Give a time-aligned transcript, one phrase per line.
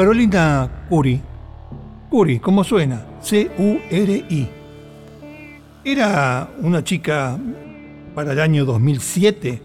[0.00, 1.20] Carolina Curi.
[2.08, 3.04] Curi, ¿cómo suena?
[3.20, 4.48] C-U-R-I.
[5.84, 7.38] Era una chica
[8.14, 9.62] para el año 2007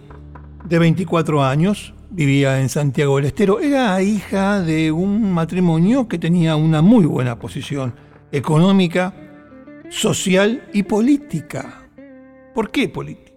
[0.66, 3.62] de 24 años, vivía en Santiago del Estero.
[3.62, 7.96] Era hija de un matrimonio que tenía una muy buena posición
[8.30, 9.14] económica,
[9.88, 11.88] social y política.
[12.54, 13.32] ¿Por qué política?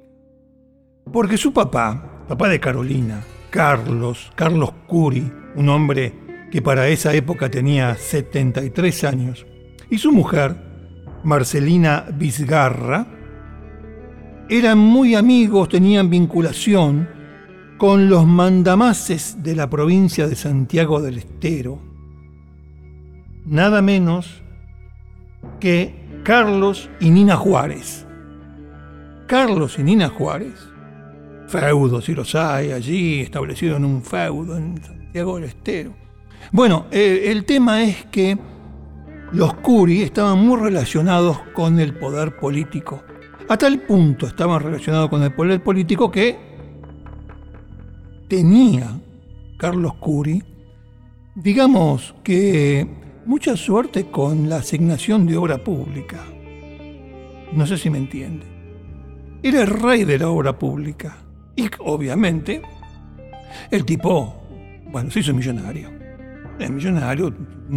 [1.12, 7.50] Porque su papá, papá de Carolina, Carlos, Carlos Curi, un hombre que para esa época
[7.50, 9.46] tenía 73 años,
[9.90, 10.56] y su mujer,
[11.24, 13.06] Marcelina Vizgarra,
[14.48, 17.08] eran muy amigos, tenían vinculación
[17.76, 21.80] con los mandamases de la provincia de Santiago del Estero,
[23.46, 24.42] nada menos
[25.60, 28.06] que Carlos y Nina Juárez.
[29.26, 30.54] Carlos y Nina Juárez,
[31.46, 36.07] feudo, si los hay allí, establecido en un feudo en Santiago del Estero.
[36.52, 38.38] Bueno, eh, el tema es que
[39.32, 43.02] los Curi estaban muy relacionados con el poder político.
[43.48, 46.38] A tal punto estaban relacionados con el poder político que
[48.28, 48.98] tenía
[49.58, 50.42] Carlos Curi,
[51.34, 52.86] digamos que
[53.26, 56.24] mucha suerte con la asignación de obra pública.
[57.52, 58.46] No sé si me entiende.
[59.42, 61.18] Era el rey de la obra pública.
[61.56, 62.62] Y obviamente,
[63.70, 64.42] el tipo,
[64.90, 65.97] bueno, se hizo millonario.
[66.58, 67.32] El millonario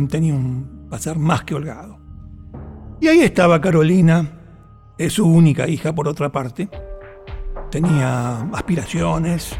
[0.09, 1.99] tenía un pasar más que holgado.
[2.99, 4.39] Y ahí estaba Carolina,
[4.97, 6.69] es su única hija por otra parte.
[7.69, 9.55] Tenía aspiraciones,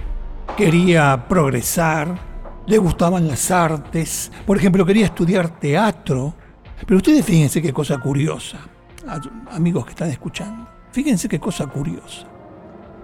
[0.58, 2.20] quería progresar,
[2.68, 6.34] le gustaban las artes, por ejemplo, quería estudiar teatro.
[6.86, 8.58] Pero ustedes fíjense qué cosa curiosa,
[9.52, 12.28] amigos que están escuchando, fíjense qué cosa curiosa.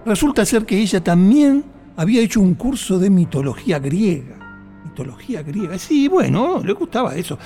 [0.06, 1.64] Resulta ser que ella también
[1.96, 4.47] había hecho un curso de mitología griega.
[4.88, 7.38] Mitología griega, sí, bueno, le gustaba eso.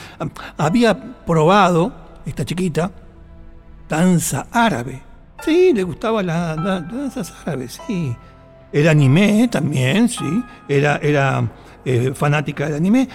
[0.57, 1.93] Había probado,
[2.25, 2.91] esta chiquita,
[3.89, 5.01] danza árabe.
[5.43, 8.15] Sí, le gustaba las danzas árabes, sí.
[8.71, 11.51] El anime también, sí, era, era
[11.83, 13.07] eh, fanática del anime.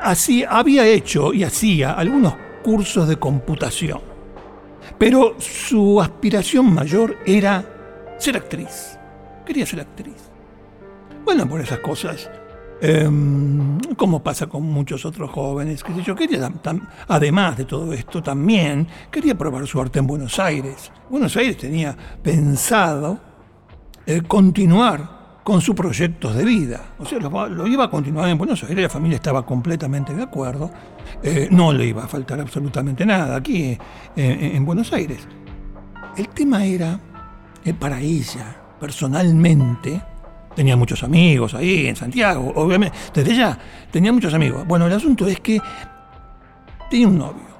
[0.00, 4.00] Así había hecho y hacía algunos cursos de computación.
[4.98, 7.64] Pero su aspiración mayor era
[8.18, 8.98] ser actriz.
[9.46, 10.30] Quería ser actriz.
[11.24, 12.30] Bueno, por esas cosas,
[12.84, 16.50] em, como pasa con muchos otros jóvenes, que yo, quería,
[17.06, 20.90] además de todo esto, también quería probar su arte en Buenos Aires.
[21.08, 23.20] Buenos Aires tenía pensado
[24.04, 26.94] eh, continuar con sus proyectos de vida.
[26.98, 30.68] O sea, lo, iba a continuar en Buenos Aires, la familia estaba completamente de acuerdo,
[31.22, 33.78] eh, no le iba a faltar absolutamente nada aquí
[34.16, 35.20] eh, en Buenos Aires.
[36.16, 36.98] El tema era,
[37.78, 40.02] para ella, personalmente,
[40.54, 43.58] tenía muchos amigos ahí en Santiago, obviamente, desde ya
[43.90, 44.66] tenía muchos amigos.
[44.66, 45.60] Bueno, el asunto es que
[46.90, 47.52] tenía un novio,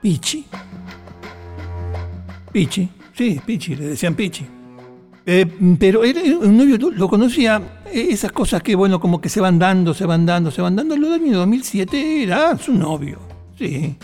[0.00, 0.46] Pichi.
[2.52, 2.88] Pichi
[3.20, 4.46] Sí, Pichi, le decían Pichi.
[5.26, 5.46] Eh,
[5.78, 9.58] pero era un novio, lo conocía, eh, esas cosas que, bueno, como que se van
[9.58, 10.96] dando, se van dando, se van dando.
[10.96, 13.18] Lo del año 2007 era su novio,
[13.58, 13.94] sí.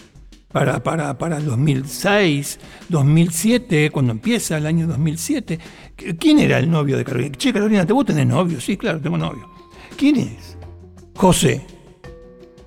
[0.57, 2.59] Para, para, para el 2006,
[2.89, 5.59] 2007, cuando empieza el año 2007.
[6.19, 7.37] ¿Quién era el novio de Carolina?
[7.37, 8.59] Che, Carolina, ¿te vos tenés novio?
[8.59, 9.51] Sí, claro, tengo novio.
[9.99, 10.57] ¿Quién es?
[11.15, 11.61] José.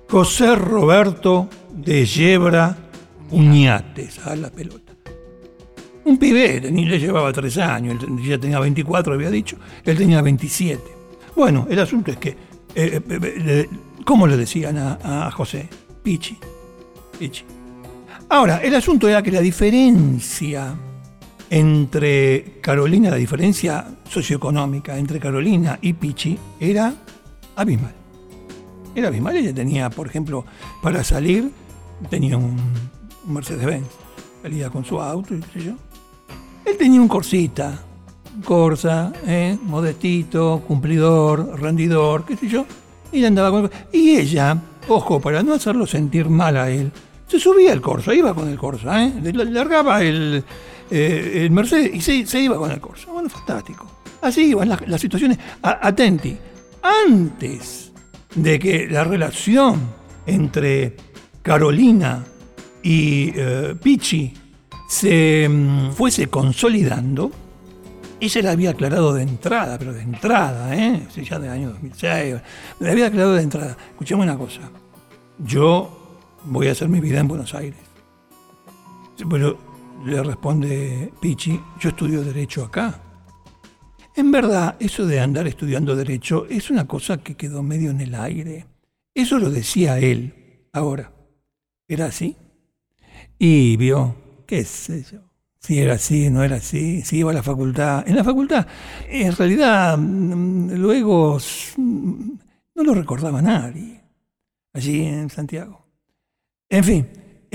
[0.08, 2.76] José Roberto de Yebra
[3.32, 4.92] Uñates, a la pelota.
[6.04, 10.22] Un pibe, ni le llevaba tres años, él ya tenía 24, había dicho, él tenía
[10.22, 10.80] 27.
[11.34, 12.36] Bueno, el asunto es que, eh,
[12.76, 13.68] eh, eh,
[14.04, 15.68] ¿cómo le decían a, José?
[16.04, 16.38] Pichi.
[17.18, 17.44] Pichi.
[18.32, 20.72] Ahora, el asunto era que la diferencia
[21.50, 26.94] entre Carolina, la diferencia socioeconómica entre Carolina y Pichi era
[27.56, 27.92] abismal.
[28.94, 29.36] Era abismal.
[29.36, 30.44] Ella tenía, por ejemplo,
[30.80, 31.50] para salir,
[32.08, 32.56] tenía un
[33.26, 33.88] Mercedes-Benz.
[34.42, 35.72] Salía con su auto y qué sé yo.
[36.64, 37.82] Él tenía un corsita,
[38.44, 39.58] corsa, ¿eh?
[39.60, 42.64] modestito, cumplidor, rendidor, qué sé yo,
[43.10, 44.56] y andaba con Y ella,
[44.86, 46.92] ojo, para no hacerlo sentir mal a él,
[47.30, 49.12] se subía al corsa, iba con el corsa, ¿eh?
[49.32, 50.42] largaba el,
[50.90, 53.12] eh, el Mercedes y se, iba con el corsa.
[53.12, 53.86] Bueno, fantástico.
[54.20, 55.38] Así iban las, situaciones.
[55.62, 56.36] atenti,
[56.82, 57.92] antes
[58.34, 59.80] de que la relación
[60.26, 60.96] entre
[61.42, 62.24] Carolina
[62.82, 64.34] y eh, Pichi
[64.88, 67.30] se mm, fuese consolidando,
[68.18, 71.06] ella le había aclarado de entrada, pero de entrada, ¿eh?
[71.14, 72.36] ya del año 2006,
[72.80, 73.76] le había aclarado de entrada.
[73.92, 74.62] Escuchemos una cosa,
[75.38, 75.99] yo
[76.44, 77.80] voy a hacer mi vida en Buenos Aires.
[79.24, 79.56] Bueno,
[80.04, 83.02] le responde Pichi, yo estudio Derecho acá.
[84.16, 88.14] En verdad, eso de andar estudiando Derecho es una cosa que quedó medio en el
[88.14, 88.66] aire.
[89.14, 90.66] Eso lo decía él.
[90.72, 91.12] Ahora,
[91.86, 92.36] ¿era así?
[93.38, 94.16] Y vio,
[94.46, 95.20] qué sé yo,
[95.58, 98.06] si era así, no era así, si iba a la facultad.
[98.06, 98.66] En la facultad,
[99.08, 101.38] en realidad, mm, luego
[101.76, 102.30] mm,
[102.74, 104.00] no lo recordaba nadie,
[104.72, 105.79] allí en Santiago.
[106.70, 107.06] En fin,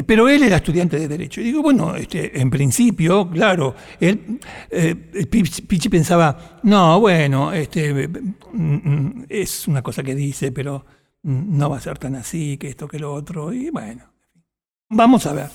[0.06, 1.40] pero él era estudiante de Derecho.
[1.40, 4.40] Y digo, bueno, este, en principio, claro, él,
[4.70, 4.94] eh,
[5.26, 10.86] Pichi pensaba, no, bueno, este, mm, es una cosa que dice, pero
[11.24, 13.54] no va a ser tan así, que esto, que lo otro.
[13.54, 14.04] Y bueno,
[14.90, 15.50] vamos a ver.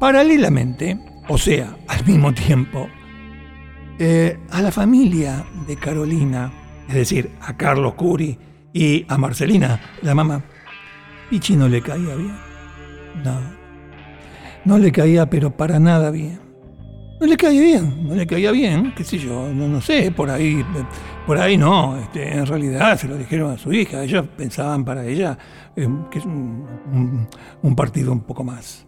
[0.00, 0.98] Paralelamente,
[1.28, 2.88] o sea, al mismo tiempo,
[3.98, 6.50] eh, a la familia de Carolina,
[6.88, 8.38] es decir, a Carlos Curi
[8.72, 10.42] y a Marcelina, la mamá,
[11.30, 12.36] Pichi no le caía bien.
[13.24, 13.40] No,
[14.64, 16.40] no le caía, pero para nada bien.
[17.20, 20.30] No le caía bien, no le caía bien, qué sé yo, no, no sé, por
[20.30, 20.64] ahí,
[21.26, 25.04] por ahí no, este, en realidad se lo dijeron a su hija, ellos pensaban para
[25.04, 25.36] ella
[25.74, 27.26] eh, que es un,
[27.60, 28.86] un partido un poco más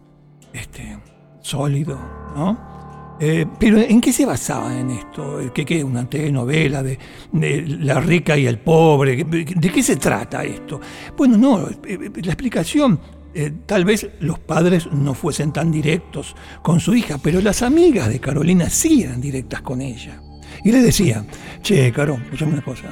[0.53, 0.97] este,
[1.41, 1.99] sólido,
[2.37, 2.80] ¿no?
[3.23, 5.39] Eh, pero ¿en qué se basaba en esto?
[5.53, 6.99] ¿Qué, qué una telenovela de,
[7.33, 9.25] de, la rica y el pobre?
[9.25, 10.81] ¿De qué se trata esto?
[11.19, 12.99] Bueno, no, eh, la explicación,
[13.35, 18.09] eh, tal vez los padres no fuesen tan directos con su hija, pero las amigas
[18.09, 20.23] de Carolina sí eran directas con ella.
[20.65, 21.27] Y le decía,
[21.61, 22.89] che, Caro, escúchame una cosa.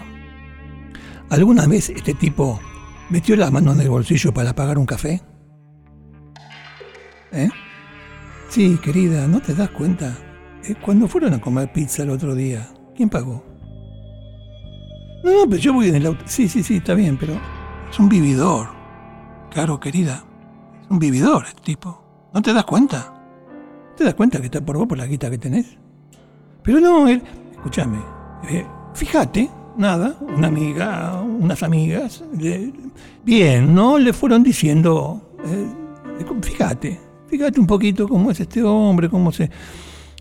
[1.30, 2.60] ¿Alguna vez este tipo
[3.08, 5.22] metió la mano en el bolsillo para pagar un café?
[7.32, 7.48] ¿Eh?
[8.48, 10.16] Sí, querida, ¿no te das cuenta?
[10.64, 12.66] Eh, cuando fueron a comer pizza el otro día,
[12.96, 13.44] ¿quién pagó?
[15.22, 16.24] No, no, pero yo voy en el auto.
[16.26, 17.34] Sí, sí, sí, está bien, pero
[17.90, 18.68] es un vividor.
[19.50, 20.24] Claro, querida,
[20.82, 22.02] es un vividor tipo.
[22.32, 23.14] ¿No te das cuenta?
[23.96, 25.76] ¿Te das cuenta que está por vos por la guita que tenés?
[26.62, 27.22] Pero no, él,
[27.52, 27.98] escúchame,
[28.48, 32.24] eh, fíjate, nada, una amiga, unas amigas,
[33.24, 33.98] bien, ¿no?
[33.98, 35.66] Le fueron diciendo, eh,
[36.42, 39.50] fíjate, Fíjate un poquito cómo es este hombre, cómo se,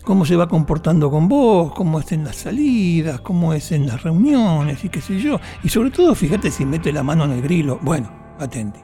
[0.04, 4.02] cómo se va comportando con vos, cómo es en las salidas, cómo es en las
[4.02, 5.40] reuniones y qué sé yo.
[5.64, 7.78] Y sobre todo, fíjate si mete la mano en el grilo.
[7.80, 8.80] Bueno, atenti.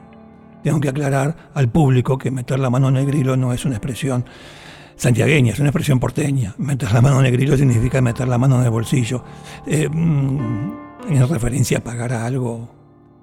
[0.63, 3.75] Tengo que aclarar al público que meter la mano en el grilo no es una
[3.75, 4.25] expresión
[4.95, 6.55] santiagueña, es una expresión porteña.
[6.57, 9.23] Meter la mano en el grilo significa meter la mano en el bolsillo.
[9.67, 10.71] Eh, mm,
[11.09, 12.69] en referencia a pagar algo,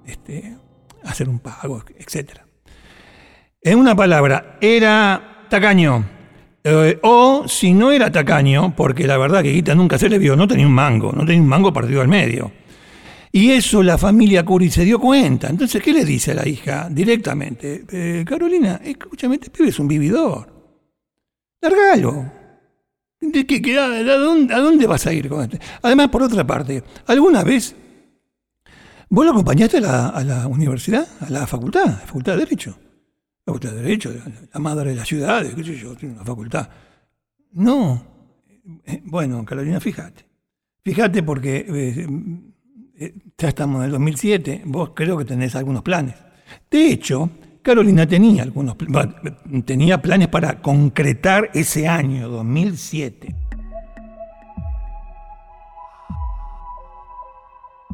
[0.05, 0.55] este,
[1.03, 2.45] hacer un pago, etcétera.
[3.65, 6.05] En una palabra, era tacaño.
[6.65, 10.35] Eh, o si no era tacaño, porque la verdad que Guita nunca se le vio,
[10.35, 12.51] no tenía un mango, no tenía un mango partido al medio.
[13.31, 15.47] Y eso la familia Curi se dio cuenta.
[15.47, 17.85] Entonces, ¿qué le dice a la hija directamente?
[17.89, 20.51] Eh, Carolina, escúchame, este pibe es un vividor.
[21.61, 22.31] Largalo.
[23.21, 25.57] ¿De a, dónde, ¿A dónde vas a ir con este?
[25.81, 27.73] Además, por otra parte, ¿alguna vez
[29.09, 32.39] vos lo acompañaste a la, a la universidad, a la facultad, a la facultad de
[32.39, 32.82] Derecho?
[33.45, 34.13] Derecho,
[34.53, 36.69] la madre de la ciudad, qué sé yo, tiene una facultad.
[37.51, 38.01] No.
[38.85, 40.25] Eh, bueno, Carolina, fíjate.
[40.83, 42.07] Fíjate porque eh,
[42.97, 46.15] eh, ya estamos en el 2007, vos creo que tenés algunos planes.
[46.71, 47.29] De hecho,
[47.61, 48.77] Carolina tenía algunos
[49.65, 53.35] tenía planes para concretar ese año, 2007.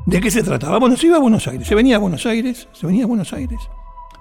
[0.06, 0.80] ¿De qué se trataba?
[0.80, 3.34] Bueno, se iba a Buenos Aires, se venía a Buenos Aires, se venía a Buenos
[3.34, 3.60] Aires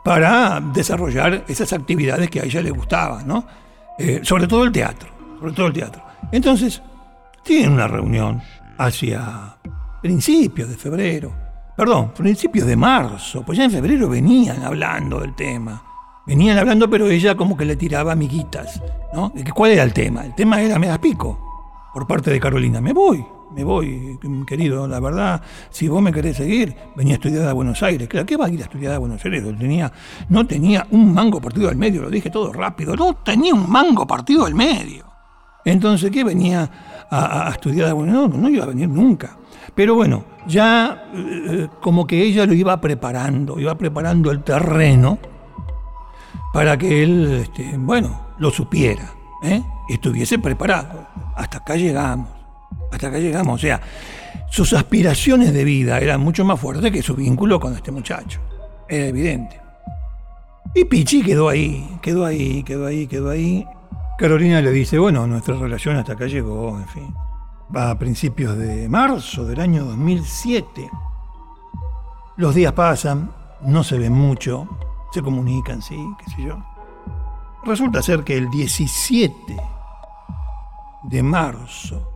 [0.08, 3.46] para desarrollar esas actividades que a ella le gustaban, ¿no?
[3.98, 6.02] Eh, sobre todo el teatro, sobre todo el teatro.
[6.32, 6.80] Entonces,
[7.44, 8.40] tienen una reunión
[8.78, 9.58] hacia
[10.00, 11.30] principios de febrero,
[11.76, 15.82] perdón, principios de marzo, pues ya en febrero venían hablando del tema.
[16.26, 18.80] Venían hablando, pero ella como que le tiraba amiguitas,
[19.12, 19.30] ¿no?
[19.54, 20.24] ¿Cuál era el tema?
[20.24, 21.47] El tema era me das pico,
[21.98, 22.80] por parte de Carolina.
[22.80, 27.48] Me voy, me voy, querido, la verdad, si vos me querés seguir, venía a estudiar
[27.48, 28.08] a Buenos Aires.
[28.08, 29.42] ¿qué va a ir a estudiar a Buenos Aires?
[29.58, 29.92] Tenía,
[30.28, 34.06] no tenía un mango partido al medio, lo dije todo rápido, no tenía un mango
[34.06, 35.06] partido al medio.
[35.64, 36.70] Entonces, ¿qué venía
[37.10, 38.30] a, estudiar a Buenos Aires?
[38.30, 39.36] No, no iba a venir nunca.
[39.74, 45.18] Pero bueno, ya eh, como que ella lo iba preparando, iba preparando el terreno
[46.52, 49.64] para que él, este, bueno, lo supiera, ¿eh?
[49.88, 51.06] Estuviese preparado.
[51.36, 52.38] Hasta acá llegamos
[52.90, 53.54] hasta que llegamos.
[53.54, 53.80] O sea,
[54.50, 58.40] sus aspiraciones de vida eran mucho más fuertes que su vínculo con este muchacho.
[58.88, 59.60] Era evidente.
[60.74, 63.66] Y Pichi quedó ahí, quedó ahí, quedó ahí, quedó ahí.
[64.18, 67.14] Carolina le dice, bueno, nuestra relación hasta acá llegó, en fin.
[67.74, 70.90] Va a principios de marzo del año 2007.
[72.36, 73.30] Los días pasan,
[73.62, 74.68] no se ven mucho,
[75.12, 76.64] se comunican, sí, qué sé yo.
[77.64, 79.56] Resulta ser que el 17
[81.04, 82.14] de marzo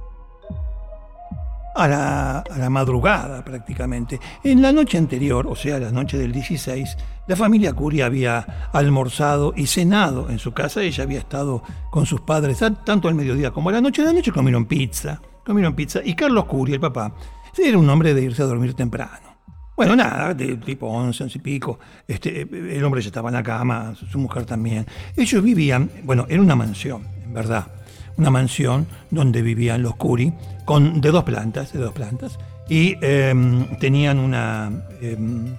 [1.74, 4.20] a la, a la, madrugada prácticamente.
[4.44, 6.96] En la noche anterior, o sea, la noche del 16,
[7.26, 10.82] la familia Curia había almorzado y cenado en su casa.
[10.82, 14.02] Ella había estado con sus padres tanto al mediodía como a la noche.
[14.02, 16.00] A la noche comieron pizza, comieron pizza.
[16.04, 17.14] Y Carlos Curia, el papá,
[17.56, 19.32] era un hombre de irse a dormir temprano.
[19.76, 21.78] Bueno, nada, de tipo 11, 11 y pico.
[22.06, 24.86] Este, el hombre ya estaba en la cama, su mujer también.
[25.16, 27.81] Ellos vivían, bueno, era una mansión, en verdad.
[28.16, 30.32] Una mansión donde vivían los Curi,
[30.64, 32.38] con, de dos plantas, de dos plantas.
[32.68, 35.56] Y em, tenían una em,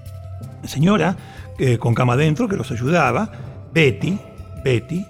[0.63, 1.15] señora
[1.59, 3.29] eh, con cama adentro que los ayudaba,
[3.73, 4.17] Betty,
[4.63, 5.05] Betty,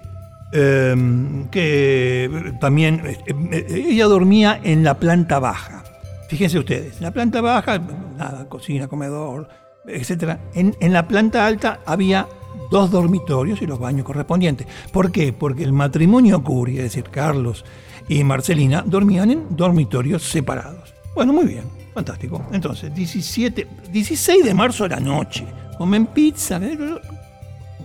[0.52, 5.84] em, que también, eh, ella dormía en la planta baja.
[6.28, 7.80] Fíjense ustedes, en la planta baja,
[8.16, 9.48] nada, cocina, comedor,
[9.86, 10.38] etc.
[10.54, 12.26] En, en, la planta alta había
[12.74, 14.66] dos dormitorios y los baños correspondientes.
[14.90, 15.32] ¿Por qué?
[15.32, 17.64] Porque el matrimonio Curie, es decir, Carlos
[18.08, 20.92] y Marcelina, dormían en dormitorios separados.
[21.14, 21.62] Bueno, muy bien,
[21.94, 22.44] fantástico.
[22.50, 25.46] Entonces, 17, 16 de marzo a la noche,
[25.78, 26.60] comen pizza,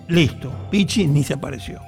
[0.08, 1.80] listo, Pichi ni se apareció.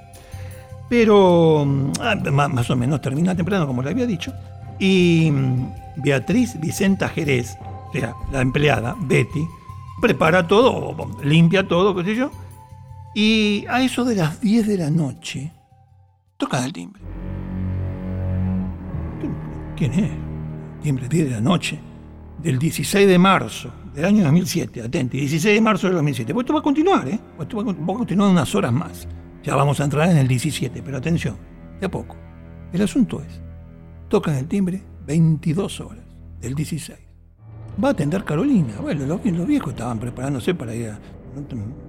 [0.88, 1.66] Pero
[2.02, 4.32] ah, más o menos termina temprano, como le había dicho,
[4.78, 5.34] y
[5.96, 7.58] Beatriz Vicenta Jerez,
[7.90, 9.48] o sea, la empleada, Betty,
[10.00, 12.30] prepara todo, limpia todo, qué sé yo,
[13.14, 15.52] y a eso de las 10 de la noche,
[16.38, 17.02] toca el timbre.
[19.76, 20.12] ¿Quién es?
[20.82, 21.80] Timbre 10 de la noche,
[22.42, 26.34] del 16 de marzo del año 2007, atente, 16 de marzo del 2007.
[26.34, 27.20] Pues esto va a continuar, ¿eh?
[27.36, 29.08] Pues esto va a continuar unas horas más.
[29.44, 31.36] Ya vamos a entrar en el 17, pero atención,
[31.80, 32.16] de a poco.
[32.72, 33.42] El asunto es,
[34.08, 36.06] tocan el timbre 22 horas
[36.40, 36.98] del 16.
[37.84, 38.76] Va a atender Carolina.
[38.82, 40.94] Bueno, los, viejos estaban preparándose para ir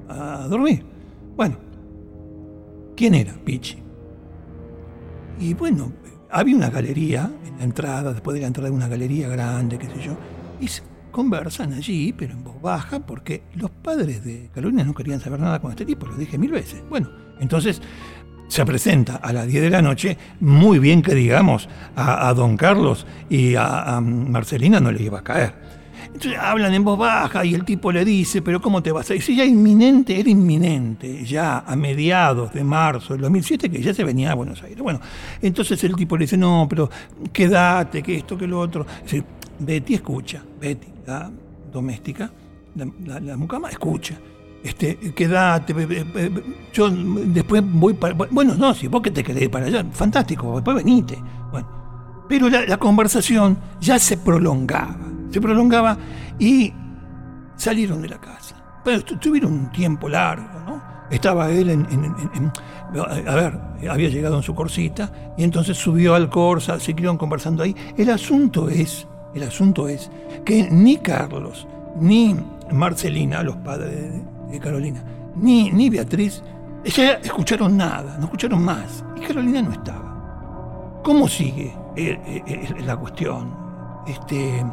[0.08, 0.84] a, dormir.
[1.36, 1.56] Bueno,
[2.96, 3.78] ¿quién era Pichi?
[5.38, 5.92] Y bueno,
[6.30, 9.86] había una galería en la entrada, después de la entrada de una galería grande, qué
[9.86, 10.16] sé yo,
[10.60, 10.68] y
[11.10, 15.60] conversan allí, pero en voz baja, porque los padres de Carolina no querían saber nada
[15.60, 16.82] con este tipo, lo dije mil veces.
[16.88, 17.80] Bueno, entonces
[18.48, 23.06] se presenta a las 10 de la noche, muy bien que digamos, a, don Carlos
[23.30, 25.54] y a, Marcelina no le iba a caer.
[26.14, 29.14] Entonces hablan en voz baja y el tipo le dice, pero ¿cómo te vas a
[29.14, 29.36] decir?
[29.36, 34.32] Ya inminente, era inminente, ya a mediados de marzo del 2007, que ya se venía
[34.32, 34.78] a Buenos Aires.
[34.78, 35.00] Bueno,
[35.40, 36.90] entonces el tipo le dice, no, pero
[37.32, 38.86] quédate, que esto, que lo otro.
[39.58, 41.30] Betty escucha, Betty, la
[41.72, 42.30] doméstica,
[42.74, 44.18] la, mucama, escucha
[44.62, 45.74] este, quédate,
[46.72, 48.14] yo después voy para...
[48.14, 51.18] Bueno, no, si vos que te querés ir para allá, fantástico, después venite.
[51.50, 51.68] Bueno,
[52.28, 55.96] pero la, conversación ya se prolongaba, se prolongaba
[56.38, 56.72] y
[57.56, 58.56] salieron de la casa.
[58.84, 60.82] Pero tuvieron un tiempo largo, ¿no?
[61.10, 62.52] Estaba él en,
[62.96, 63.58] A ver,
[63.88, 67.76] había llegado en su corsita y entonces subió al corsa, siguieron conversando ahí.
[67.96, 70.10] El asunto es, el asunto es
[70.44, 71.66] que ni Carlos
[72.00, 72.34] ni
[72.70, 75.02] Marcelina, los padres de Carolina,
[75.36, 76.42] ni, ni Beatriz,
[76.84, 79.04] ya escucharon nada, no escucharon más.
[79.16, 81.00] Y Carolina no estaba.
[81.04, 83.54] ¿Cómo sigue eh, eh, eh, la cuestión?
[84.06, 84.64] Este,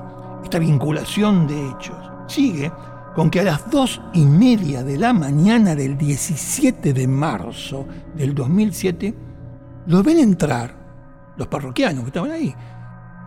[0.43, 1.97] esta vinculación de hechos.
[2.27, 2.71] Sigue
[3.15, 8.33] con que a las dos y media de la mañana del 17 de marzo del
[8.33, 9.13] 2007,
[9.87, 10.73] los ven entrar,
[11.35, 12.53] los parroquianos que estaban ahí.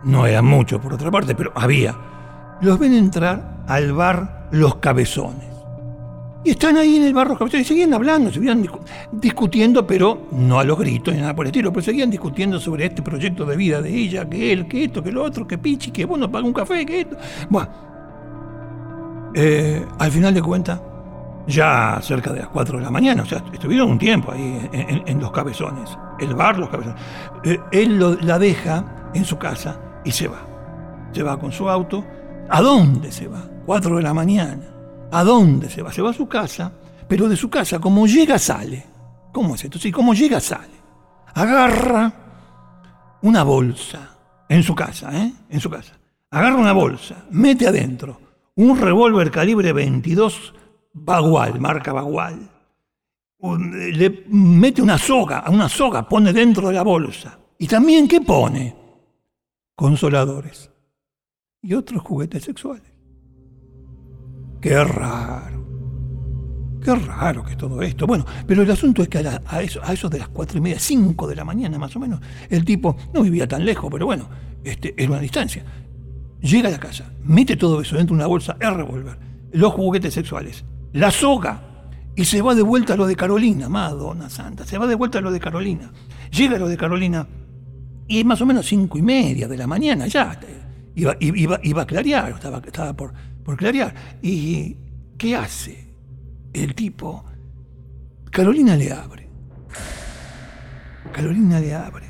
[0.03, 1.95] No eran muchos por otra parte, pero había.
[2.61, 5.52] Los ven entrar al bar Los Cabezones.
[6.45, 8.67] Y están ahí en el barro y seguían hablando, seguían
[9.13, 12.85] discutiendo, pero no a los gritos ni nada por el estilo, pero seguían discutiendo sobre
[12.85, 15.91] este proyecto de vida de ella, que él, que esto, que lo otro, que Pichi,
[15.91, 17.15] que bueno, paga un café, que esto.
[17.49, 17.69] Bueno,
[19.33, 20.81] eh, al final de cuentas,
[21.47, 25.19] ya cerca de las 4 de la mañana, o sea, estuvieron un tiempo ahí en,
[25.21, 27.01] los cabezones, el bar, los cabezones.
[27.45, 30.45] Eh, él la deja en su casa y se va.
[31.13, 32.03] Se va con su auto.
[32.49, 33.43] ¿A dónde se va?
[33.65, 34.72] 4 de la mañana
[35.13, 35.91] ¿A dónde se va?
[35.91, 36.71] Se va a su casa,
[37.07, 38.85] pero de su casa, como llega, sale.
[39.31, 39.79] ¿Cómo es esto?
[39.79, 40.73] Sí, como llega, sale.
[41.33, 42.11] Agarra
[43.21, 44.17] una bolsa
[44.49, 45.33] en su casa, ¿eh?
[45.49, 45.93] En su casa.
[46.29, 48.23] Agarra una bolsa, mete adentro
[48.55, 50.53] un revólver calibre 22
[50.93, 52.49] Bagual, marca Bagual.
[53.41, 57.37] Le mete una soga, una soga pone dentro de la bolsa.
[57.57, 58.75] ¿Y también qué pone?
[59.75, 60.69] Consoladores
[61.61, 62.92] y otros juguetes sexuales.
[64.63, 65.61] Qué raro.
[66.81, 68.07] Qué raro que todo esto.
[68.07, 71.35] Bueno, pero el asunto es que a, eso, de las cuatro y media, cinco de
[71.35, 74.29] la mañana más o menos, el tipo no vivía tan lejos, pero bueno,
[74.63, 75.65] este, era una distancia.
[76.39, 79.17] Llega a la casa, mete todo eso dentro de una bolsa, el revólver,
[79.51, 84.29] los juguetes sexuales, la soga, y se va de vuelta a lo de Carolina, Madonna
[84.29, 85.91] Santa, se va de vuelta a lo de Carolina.
[86.31, 87.27] Llega a lo de Carolina
[88.07, 90.39] y es más o menos cinco y media de la mañana ya.
[90.95, 93.13] iba, iba, iba a clarear, estaba, estaba por,
[93.43, 93.93] por clarear.
[94.21, 94.77] ¿Y
[95.17, 95.95] qué hace
[96.53, 97.23] el tipo?
[98.31, 99.29] Carolina le abre.
[101.11, 102.05] Carolina le abre.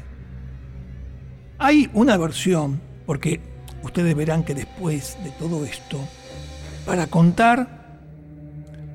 [1.60, 3.40] Hay una versión, porque
[3.84, 6.00] ustedes verán que después de todo esto,
[6.86, 8.00] para contar,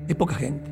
[0.07, 0.69] es poca gente.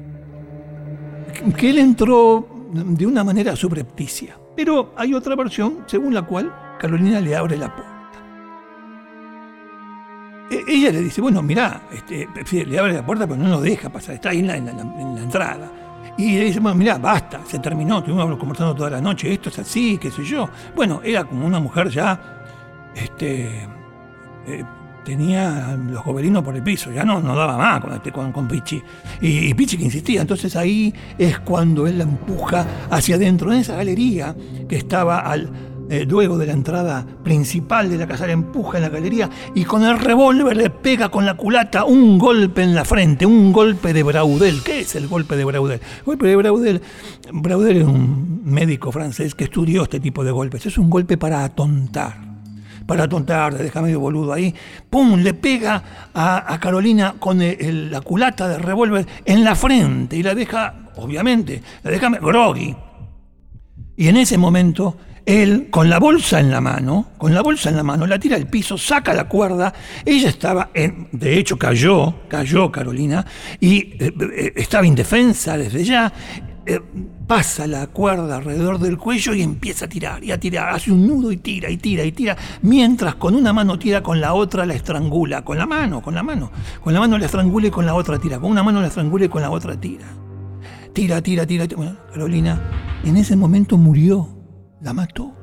[1.55, 4.37] Que él entró de una manera subrepticia.
[4.55, 7.96] Pero hay otra versión según la cual Carolina le abre la puerta.
[10.49, 12.27] E, ella le dice, bueno, mira, este,
[12.65, 15.71] le abre la puerta pero no nos deja pasar, está ahí en la, entrada.
[16.17, 19.59] Y le dice, bueno, mira, basta, se terminó, estuvimos conversando toda la noche, esto es
[19.59, 20.49] así, qué sé yo.
[20.75, 22.19] Bueno, era como una mujer ya,
[22.95, 23.67] este,
[24.47, 24.63] eh,
[25.05, 28.81] tenía los gobelinos por el piso, ya no, no daba más con, este, con Pichi.
[29.21, 33.59] Y, y, Pichi que insistía, entonces ahí es cuando él la empuja hacia adentro, en
[33.59, 34.35] esa galería
[34.67, 35.51] que estaba al
[35.89, 39.83] eh, luego de la entrada principal de la casa, empuja en la galería y con
[39.83, 44.03] el revólver le pega con la culata un golpe en la frente, un golpe de
[44.03, 44.61] Braudel.
[44.63, 45.79] ¿Qué es el golpe de Braudel?
[45.99, 46.81] El golpe de Braudel,
[47.31, 50.65] Braudel es un médico francés que estudió este tipo de golpes.
[50.65, 52.27] Es un golpe para atontar
[52.87, 54.55] para atontar, deja medio boludo ahí,
[54.89, 55.19] ¡pum!
[55.19, 60.73] Le pega a, Carolina con la culata de revólver en la frente y la deja,
[60.95, 62.75] obviamente, la deja groggy.
[63.97, 64.95] Y en ese momento
[65.27, 68.37] él, con la bolsa en la mano, con la bolsa en la mano, la tira
[68.37, 69.73] al piso, saca la cuerda.
[70.05, 73.25] Ella estaba, en, de hecho cayó, cayó Carolina,
[73.59, 76.13] y eh, eh, estaba indefensa desde ya.
[76.65, 76.79] Eh,
[77.27, 81.05] pasa la cuerda alrededor del cuello y empieza a tirar y a tirar, hace un
[81.05, 84.65] nudo y tira y tira y tira, mientras con una mano tira, con la otra
[84.65, 87.85] la estrangula, con la mano, con la mano, con la mano la estrangula y con
[87.85, 90.07] la otra tira, con una mano la estrangula y con la otra tira.
[90.93, 91.67] Tira, tira, tira.
[91.67, 91.77] tira.
[91.77, 92.61] Bueno, Carolina
[93.03, 94.36] en ese momento murió
[94.81, 95.33] la mató.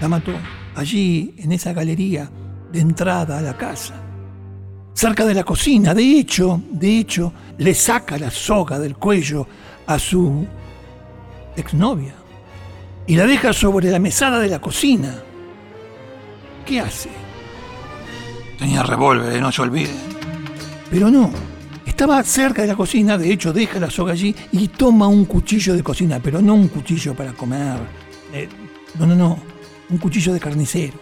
[0.00, 0.32] La mató
[0.74, 2.30] allí, en esa galería
[2.72, 3.94] de entrada a la casa.
[4.92, 9.46] Cerca de la cocina, de hecho, de hecho, le saca la soga del cuello
[9.86, 10.46] a su
[11.56, 12.14] exnovia
[13.06, 15.14] y la deja sobre la mesada de la cocina.
[16.64, 17.10] ¿Qué hace?
[18.58, 19.96] Tenía revólver, no se olviden.
[20.90, 21.30] Pero no,
[21.94, 25.74] estaba cerca de la cocina, de hecho deja la soga allí y toma un cuchillo
[25.74, 27.78] de cocina, pero no un cuchillo para comer.
[28.32, 28.48] Eh,
[28.98, 29.38] no, no, no,
[29.88, 30.94] un cuchillo de carnicero.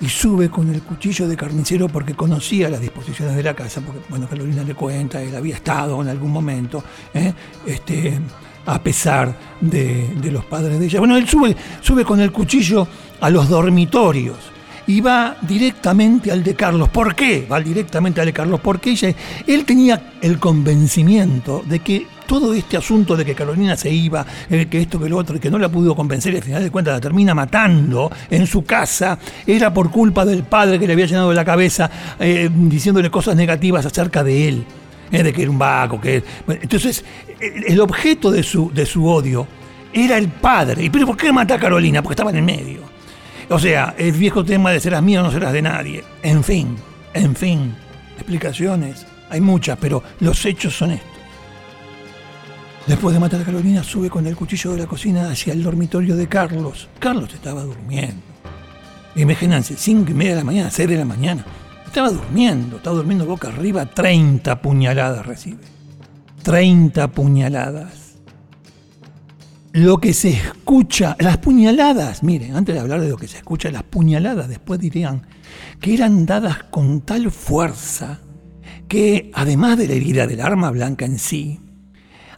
[0.00, 4.00] Y sube con el cuchillo de carnicero porque conocía las disposiciones de la casa, porque,
[4.08, 7.30] bueno, Carolina le cuenta, él había estado en algún momento, eh,
[7.66, 8.18] este,
[8.64, 11.00] a pesar de, de, los padres de ella.
[11.00, 12.88] Bueno, él sube, sube con el cuchillo
[13.20, 14.57] a los dormitorios
[14.88, 16.88] y va directamente al de Carlos.
[16.88, 17.46] ¿Por qué?
[17.50, 19.14] Va directamente al de Carlos porque ella,
[19.46, 24.66] él tenía el convencimiento de que todo este asunto de que Carolina se iba, eh,
[24.66, 26.70] que esto, que lo otro, y que no la pudo convencer y al final de
[26.70, 31.06] cuentas la termina matando en su casa, era por culpa del padre que le había
[31.06, 34.64] llenado la cabeza eh, diciéndole cosas negativas acerca de él,
[35.12, 36.22] eh, de que era un vaco, que...
[36.48, 37.04] entonces,
[37.40, 39.46] el objeto de su, de su odio
[39.92, 40.84] era el padre.
[40.84, 42.02] ¿Y pero por qué mata a Carolina?
[42.02, 42.97] Porque estaba en el medio.
[43.50, 46.04] O sea, el viejo tema de serás mío no serás de nadie.
[46.22, 46.76] En fin,
[47.14, 47.74] en fin,
[48.16, 51.08] explicaciones, hay muchas, pero los hechos son estos.
[52.86, 56.16] Después de matar a Carolina, sube con el cuchillo de la cocina hacia el dormitorio
[56.16, 56.88] de Carlos.
[56.98, 58.22] Carlos estaba durmiendo.
[59.14, 61.44] Imagínense, cinco y media de la mañana, seis de la mañana.
[61.86, 65.64] Estaba durmiendo, estaba durmiendo boca arriba, 30 puñaladas recibe.
[66.42, 68.07] 30 puñaladas
[69.78, 73.70] lo que se escucha, las puñaladas, miren, antes de hablar de lo que se escucha,
[73.70, 75.26] las puñaladas después dirían
[75.80, 78.20] que eran dadas con tal fuerza
[78.88, 81.60] que además de la herida del arma blanca en sí,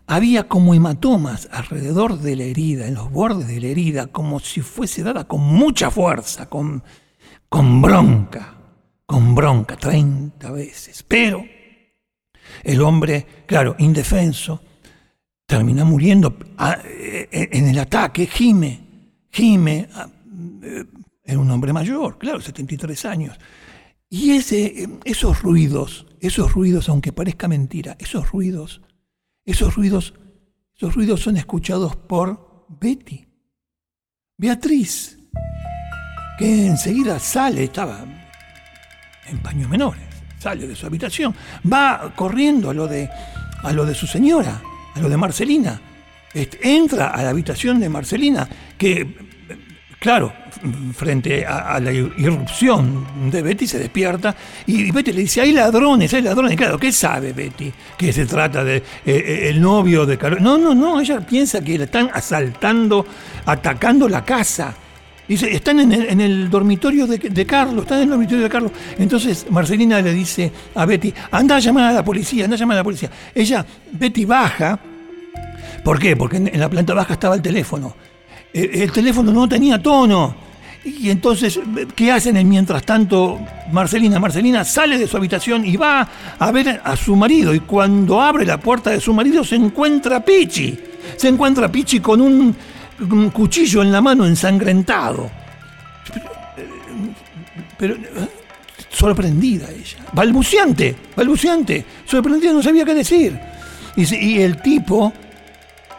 [0.07, 4.61] había como hematomas alrededor de la herida, en los bordes de la herida, como si
[4.61, 6.83] fuese dada con mucha fuerza, con,
[7.49, 8.55] con bronca,
[9.07, 11.05] con bronca, 30 veces.
[11.09, 11.43] Pero
[12.65, 14.61] el hombre, claro, indefenso,
[15.51, 18.79] termina muriendo ah, eh, en el ataque, gime,
[19.31, 20.09] gime, ah,
[20.63, 20.85] eh,
[21.25, 23.37] era un hombre mayor, claro, 73 años.
[24.09, 28.81] Y ese, esos ruidos, esos ruidos, aunque parezca mentira, esos ruidos,
[29.45, 30.15] esos ruidos,
[30.77, 33.27] esos ruidos son escuchados por Betty,
[34.37, 35.19] Beatriz,
[36.39, 38.05] que enseguida sale, estaba
[39.27, 40.07] en paños menores,
[40.39, 41.35] sale de su habitación,
[41.71, 43.11] va corriendo a lo de,
[43.65, 44.63] a lo de su señora,
[45.01, 45.81] lo de Marcelina.
[46.35, 49.07] entra a la habitación de Marcelina, que,
[49.99, 50.33] claro,
[50.95, 54.35] frente a, la irrupción de Betty se despierta
[54.67, 56.57] y Betty le dice, hay ladrones, hay ladrones.
[56.57, 57.73] Claro, ¿qué sabe Betty?
[57.97, 60.51] Que se trata de eh, eh, el novio de Carolina.
[60.51, 63.07] No, no, no, ella piensa que le están asaltando,
[63.47, 64.75] atacando la casa.
[65.27, 68.51] Dice, están en el, en el dormitorio de, de, Carlos, están en el dormitorio de
[68.51, 68.73] Carlos.
[68.99, 72.77] Entonces Marcelina le dice a Betty, anda a llamar a la policía, anda a llamar
[72.77, 73.11] a la policía.
[73.35, 74.79] Ella, Betty baja.
[75.85, 76.17] ¿Por qué?
[76.17, 77.95] Porque en, la planta baja estaba el teléfono.
[78.53, 80.35] El, el, teléfono no tenía tono.
[80.85, 81.61] Y entonces,
[81.95, 83.39] ¿qué hacen mientras tanto
[83.71, 84.19] Marcelina?
[84.19, 87.55] Marcelina sale de su habitación y va a ver a su marido.
[87.55, 90.79] Y cuando abre la puerta de su marido se encuentra Pichi.
[91.17, 95.31] Se encuentra Pichi con un cuchillo en la mano ensangrentado.
[97.79, 97.97] Pero,
[98.91, 103.39] sorprendida ella, balbuceante, balbuceante, sorprendida, no sabía qué decir.
[103.97, 105.13] Y el tipo,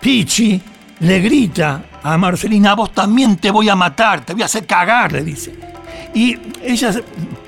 [0.02, 0.60] Pichi,
[1.00, 4.66] le grita a Marcelina, a vos también te voy a matar, te voy a hacer
[4.66, 5.54] cagar, le dice.
[6.16, 6.92] Y ella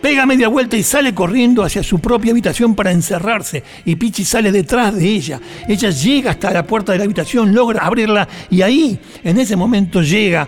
[0.01, 3.63] pega media vuelta y sale corriendo hacia su propia habitación para encerrarse.
[3.85, 5.39] Y Pichi sale detrás de ella.
[5.67, 10.01] Ella llega hasta la puerta de la habitación, logra abrirla y ahí, en ese momento,
[10.01, 10.47] llega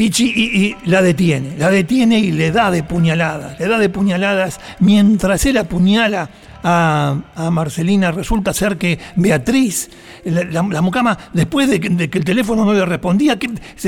[0.00, 1.58] Pichi y, la detiene.
[1.58, 3.60] La detiene y le da de puñaladas.
[3.60, 6.26] Le da de puñaladas mientras él apuñala
[6.64, 7.18] a,
[7.52, 9.90] Marcelina, resulta ser que Beatriz,
[10.24, 13.38] la, mucama, después de que, el teléfono no le respondía,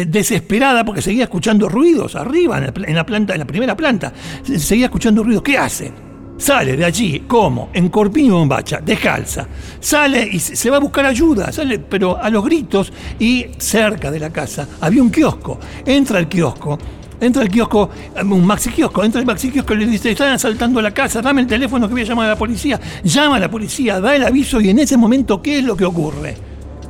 [0.07, 4.13] desesperada porque seguía escuchando ruidos arriba, en la, planta, en la primera planta,
[4.59, 5.43] seguía escuchando ruidos.
[5.43, 6.12] ¿Qué hace?
[6.43, 7.71] Sale de allí, ¿cómo?
[7.73, 9.47] En corpiño y bombacha, descalza.
[9.79, 14.19] Sale y se va a buscar ayuda, sale, pero a los gritos y cerca de
[14.19, 15.61] la casa había un kiosco.
[15.87, 16.77] Entra al kiosco
[17.21, 17.89] entra al kiosco,
[18.25, 21.43] un maxi kiosco, entra al maxi kiosco y le dice, están asaltando la casa, dame
[21.43, 22.81] el teléfono que voy a llamar a la policía.
[23.05, 25.85] Llama a la policía, da el aviso y en ese momento, ¿qué es lo que
[25.85, 26.37] ocurre?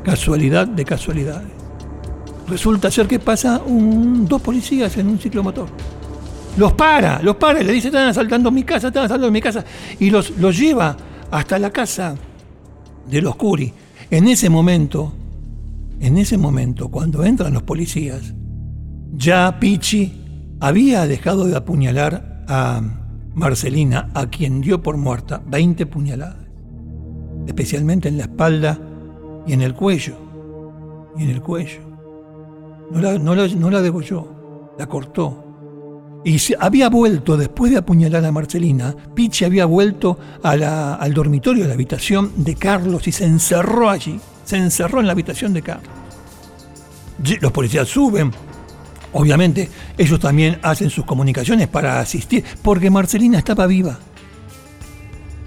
[0.03, 1.51] Casualidad de casualidades.
[2.49, 5.69] Resulta ser que pasa un, dos policías en un ciclomotor.
[6.57, 9.65] Los para, los para y le dice, están asaltando mi casa, están asaltando mi casa.
[9.99, 10.97] Y los, los lleva
[11.31, 12.15] hasta la casa
[13.09, 13.73] de los Curi.
[14.11, 15.13] En ese momento,
[16.01, 18.35] en ese momento, cuando entran los policías,
[19.15, 22.83] ya Pichi había dejado de apuñalar a
[23.35, 26.37] Marcelina, a quien dio por muerta 20 puñaladas,
[27.47, 28.79] especialmente en la espalda
[29.47, 30.17] y en el cuello.
[31.17, 31.81] Y en el cuello.
[32.91, 35.52] No la, no la, degolló, la cortó.
[36.25, 41.75] Y había vuelto, después de apuñalar a Marcelina, Pichi había vuelto al dormitorio, a la
[41.75, 44.21] habitación de Carlos y se encerró allí.
[44.45, 45.91] Se encerró en la habitación de Carlos.
[47.41, 48.33] Los policías suben,
[49.15, 53.99] Obviamente, ellos también hacen sus comunicaciones para asistir, porque Marcelina estaba viva.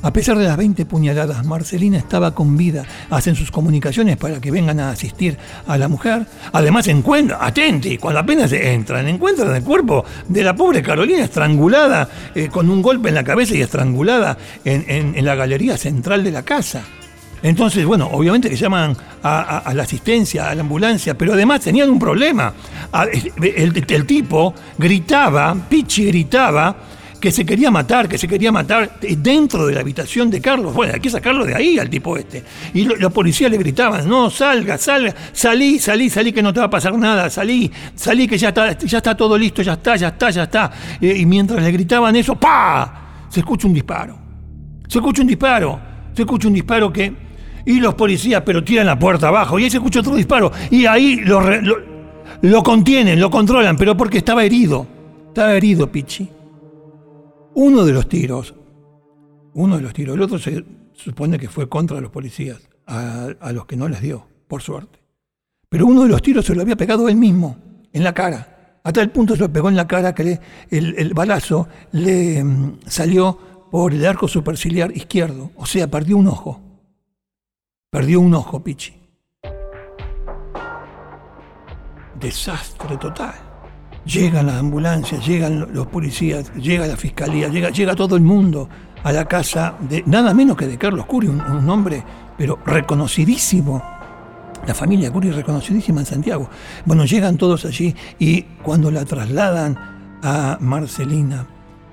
[0.06, 2.86] A pesar de las 20 puñaladas, Marcelina estaba con vida.
[3.10, 6.28] Hacen sus comunicaciones para que vengan a asistir a la mujer.
[6.54, 12.50] Además, encuentran, atenti, cuando apenas entran, encuentran el cuerpo de la pobre Carolina estrangulada, eh,
[12.50, 16.84] con un golpe en la cabeza y estrangulada en la galería central de la casa.
[17.46, 22.00] Entonces, bueno, obviamente que llaman a, la asistencia, a la ambulancia, pero además tenían un
[22.00, 22.52] problema.
[23.40, 26.76] El, tipo gritaba, Pichi gritaba,
[27.26, 30.76] que se quería matar, que se quería matar dentro de la habitación de Carlos.
[30.76, 32.44] Bueno, hay que sacarlo de ahí al tipo este.
[32.76, 36.68] Y los policías le gritaban, no, salga, salga, salí, salí, salí, que no te va
[36.68, 40.10] a pasar nada, salí, salí, que ya está, ya está todo listo, ya está, ya
[40.10, 40.72] está, ya está.
[41.02, 43.26] y mientras le gritaban eso, ¡pa!
[43.28, 44.20] Se escucha un disparo.
[44.88, 45.80] Se escucha un disparo.
[46.14, 47.12] Se escucha un disparo que
[47.66, 49.58] y los policías, pero tiran la puerta abajo.
[49.58, 50.52] Y ahí se escucha otro disparo.
[50.70, 51.42] Y ahí lo,
[52.44, 54.86] lo, contienen, lo controlan, pero porque estaba herido.
[55.30, 56.35] Estaba herido, Pichi.
[57.56, 58.54] Uno de los tiros,
[59.54, 63.66] uno de los tiros, el otro se supone que fue contra los policías, a, los
[63.66, 65.00] que no les dio, por suerte.
[65.70, 67.58] Pero uno de los tiros se lo había pegado él mismo,
[67.94, 68.80] en la cara.
[68.84, 70.38] A tal punto se lo pegó en la cara que
[70.70, 76.62] el, balazo le mm, salió por el arco superciliar izquierdo, o sea, perdió un ojo.
[77.90, 78.94] Perdió un ojo, Pichi.
[82.20, 83.45] Desastre total.
[84.06, 88.70] Llegan las ambulancias, llegan los policías, llega la fiscalía, llega, llega todo el mundo
[89.04, 92.04] a la casa de nada menos que de Carlos Curi, un, un hombre,
[92.38, 93.84] pero reconocidísimo.
[94.68, 96.50] La familia Curi reconocidísima en Santiago.
[96.86, 101.48] Bueno, llegan todos allí y cuando la trasladan a Marcelina,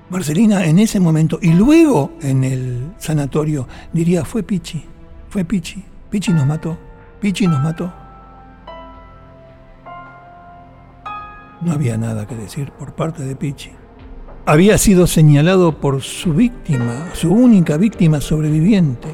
[0.09, 4.85] Marcelina en ese momento y luego en el sanatorio diría, fue Pichi,
[5.31, 5.83] fue Pichi.
[6.11, 6.79] Pichi nos mató,
[7.21, 8.02] Pichi nos mató.
[11.63, 13.71] No había nada que decir por parte de Pichi.
[14.47, 19.09] Había sido señalado por su víctima, su única víctima sobreviviente.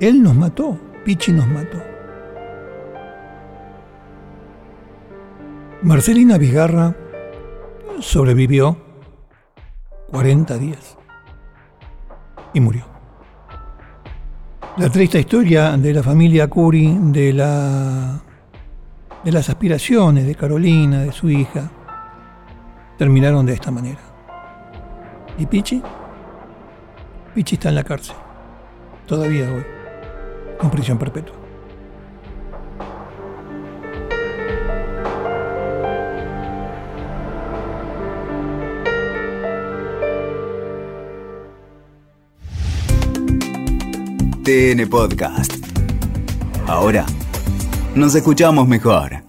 [0.00, 1.78] Él nos mató, Pichi nos mató.
[5.82, 6.94] Marcelina Vigarra
[8.00, 8.76] sobrevivió
[10.10, 10.98] 40 días
[12.52, 12.84] y murió.
[14.76, 18.20] La triste historia de la familia Curi, de, la,
[19.24, 21.70] de las aspiraciones de Carolina, de su hija,
[22.98, 24.00] terminaron de esta manera.
[25.38, 25.82] ¿Y Pichi?
[27.34, 28.14] Pichi está en la cárcel,
[29.06, 29.64] todavía hoy,
[30.58, 31.36] con prisión perpetua.
[44.44, 45.54] TN Podcast.
[46.66, 47.06] Ahora
[47.96, 49.23] nos escuchamos mejor.